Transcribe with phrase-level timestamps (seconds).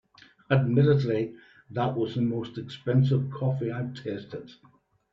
[0.49, 1.35] Admittedly,
[1.69, 4.51] that is the most expensive coffee I’ve tasted.